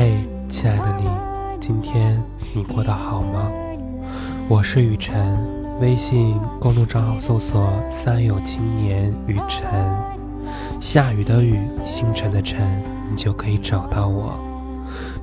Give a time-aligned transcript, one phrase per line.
[0.00, 1.10] 嘿，亲爱的你，
[1.60, 2.22] 今天
[2.54, 3.50] 你过得好吗？
[4.48, 5.36] 我是雨晨，
[5.80, 9.68] 微信公众账号搜索“三有青年雨晨”，
[10.80, 12.80] 下雨的雨，星辰的辰，
[13.10, 14.38] 你就可以找到我。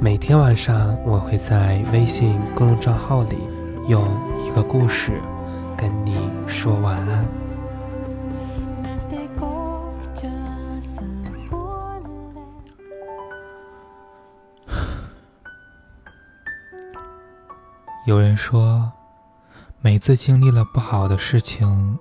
[0.00, 3.36] 每天晚上，我会在微信公众账号里
[3.88, 4.02] 用
[4.42, 5.20] 一个故事
[5.76, 6.16] 跟你
[6.46, 7.41] 说晚安。
[18.04, 18.90] 有人说，
[19.80, 21.96] 每次经历了不好的事情，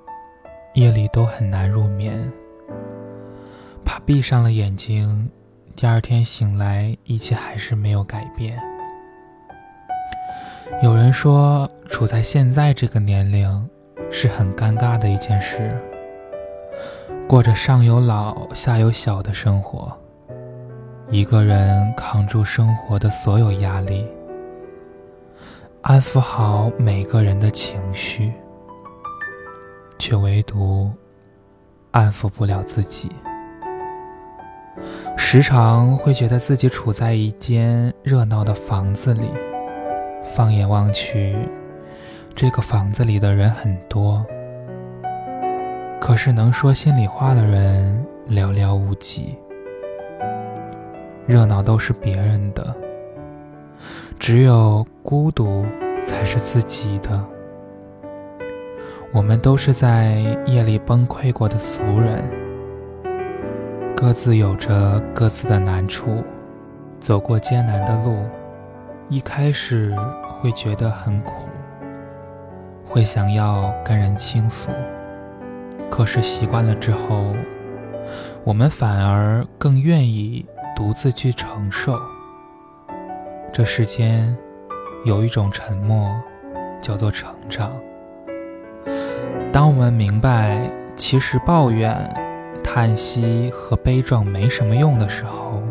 [0.73, 2.19] 夜里都很难入眠，
[3.85, 5.29] 怕闭上了眼睛，
[5.75, 8.59] 第二天醒来一切还是没有改变。
[10.81, 13.69] 有人说，处在现在这个年龄
[14.09, 15.79] 是很尴尬的一件事，
[17.27, 19.95] 过着上有老下有小的生活，
[21.11, 24.03] 一个人扛住生活的所有压力。
[25.83, 28.31] 安抚好每个人的情绪，
[29.97, 30.91] 却唯独
[31.89, 33.11] 安抚不了自己。
[35.17, 39.27] 时常会觉得自己处在一间热闹的房子里，
[40.23, 41.35] 放眼望去，
[42.35, 44.23] 这个房子里的人很多，
[45.99, 49.35] 可是能说心里话的人寥寥无几。
[51.25, 52.50] 热闹都是别人的。
[54.21, 55.65] 只有孤独
[56.05, 57.25] 才是自己的。
[59.11, 62.23] 我们都是在夜里崩溃过的俗人，
[63.97, 66.23] 各自有着各自的难处，
[66.99, 68.23] 走过艰难的路，
[69.09, 69.91] 一开始
[70.39, 71.47] 会觉得很苦，
[72.85, 74.69] 会想要跟人倾诉，
[75.89, 77.33] 可是习惯了之后，
[78.43, 80.45] 我们反而更愿意
[80.75, 81.99] 独自去承受。
[83.53, 84.33] 这世间
[85.03, 86.09] 有一种沉默，
[86.81, 87.69] 叫做成长。
[89.51, 91.93] 当我们明白其实抱怨、
[92.63, 95.61] 叹息和悲壮没什么用的时候，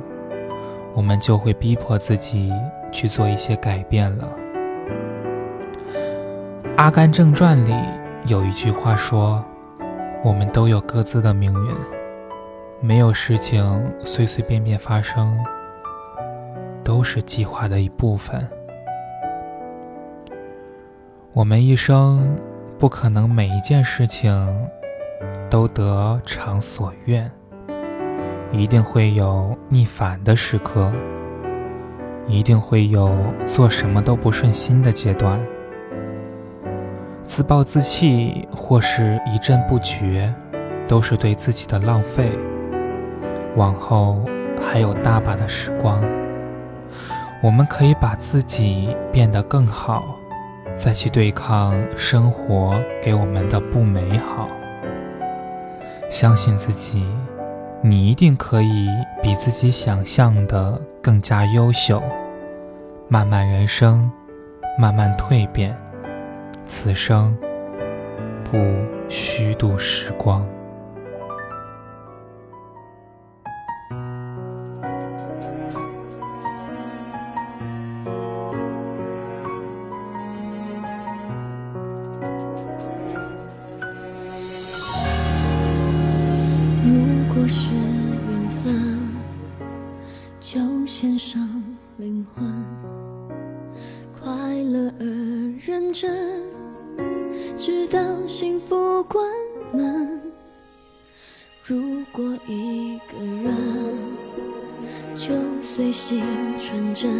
[0.92, 2.52] 我们就会逼迫自己
[2.92, 4.28] 去做一些改变了。
[6.76, 7.74] 《阿甘正传》里
[8.26, 9.42] 有一句话说
[10.22, 11.74] ：“我们都有各自的命运，
[12.80, 15.34] 没有事情随随便便发生。”
[16.90, 18.44] 都是计划的一部分。
[21.32, 22.36] 我们一生
[22.80, 24.68] 不可能每一件事情
[25.48, 27.30] 都得偿所愿，
[28.50, 30.90] 一定会有逆反的时刻，
[32.26, 35.40] 一定会有做什么都不顺心的阶段。
[37.22, 40.34] 自暴自弃或是一阵不绝，
[40.88, 42.32] 都是对自己的浪费。
[43.54, 44.24] 往后
[44.60, 46.02] 还有大把的时光。
[47.42, 50.14] 我们可以把自己变得更好，
[50.76, 54.46] 再去对抗生活给我们的不美好。
[56.10, 57.02] 相信自己，
[57.82, 58.88] 你一定可以
[59.22, 62.02] 比自己想象的更加优秀。
[63.08, 64.10] 漫漫人生，
[64.78, 65.74] 慢慢蜕变，
[66.66, 67.34] 此生
[68.44, 68.58] 不
[69.08, 70.46] 虚度时光。
[95.62, 96.42] 认真，
[97.56, 99.24] 直到幸福关
[99.72, 100.20] 门。
[101.64, 103.54] 如果一个人，
[105.16, 106.22] 就随心
[106.58, 107.10] 纯真。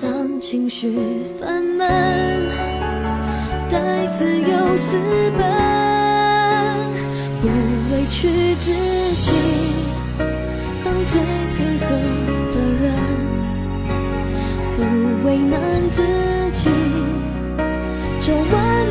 [0.00, 0.98] 当情绪
[1.40, 1.86] 烦闷，
[3.70, 4.96] 带自由私
[5.36, 5.40] 奔，
[7.40, 7.44] 不
[7.92, 8.72] 委屈自
[9.20, 9.32] 己，
[10.84, 11.20] 当最
[11.56, 11.86] 配合
[12.52, 12.84] 的人，
[14.76, 14.78] 不
[15.26, 15.54] 为难
[15.90, 16.02] 自。
[16.56, 16.70] 己，
[18.18, 18.85] 就完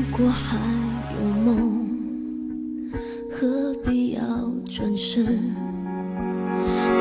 [0.00, 0.56] 如果还
[1.14, 1.76] 有梦，
[3.30, 4.22] 何必要
[4.64, 5.26] 转身？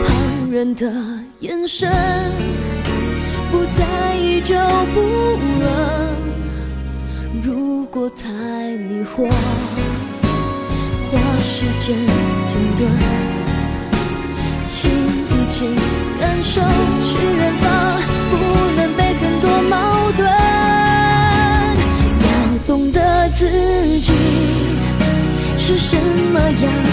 [0.05, 0.91] 旁人的
[1.39, 1.89] 眼神。
[3.51, 4.53] 不在意就
[4.93, 4.99] 不
[5.61, 6.17] 冷。
[7.41, 9.29] 如果太迷惑，
[11.09, 11.95] 花时间
[12.49, 12.85] 停顿。
[14.67, 15.65] 请一起
[16.19, 16.61] 感受
[17.01, 17.53] 去远
[25.79, 25.95] 什
[26.33, 26.88] 么样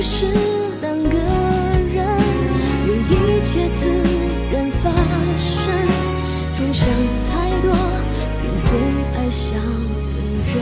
[0.00, 0.24] 不是
[0.80, 1.18] 两个
[1.92, 1.98] 人，
[2.86, 3.84] 有一切自
[4.50, 4.90] 然发
[5.36, 5.46] 生。
[6.54, 6.88] 总想
[7.28, 7.30] 太
[7.60, 7.70] 多，
[8.40, 8.70] 变最
[9.18, 9.58] 爱笑
[10.08, 10.16] 的
[10.54, 10.56] 人。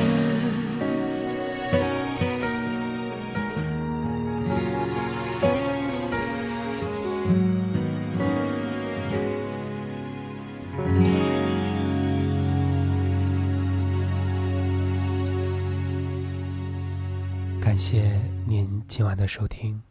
[17.61, 18.03] 感谢
[18.49, 19.83] 您今晚的收听，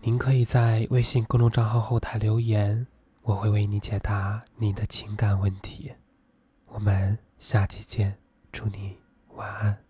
[0.00, 2.86] 您可以在微信公众账号后台留言，
[3.20, 5.92] 我会为你解答你的情感问题。
[6.68, 8.16] 我们下期见，
[8.50, 8.96] 祝你
[9.34, 9.87] 晚安。